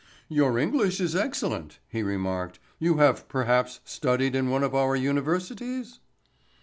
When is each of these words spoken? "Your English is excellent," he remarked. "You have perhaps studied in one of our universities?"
"Your 0.29 0.57
English 0.57 0.99
is 0.99 1.15
excellent," 1.15 1.77
he 1.87 2.01
remarked. 2.01 2.57
"You 2.79 2.97
have 2.97 3.27
perhaps 3.29 3.81
studied 3.85 4.35
in 4.35 4.49
one 4.49 4.63
of 4.63 4.73
our 4.73 4.95
universities?" 4.95 5.99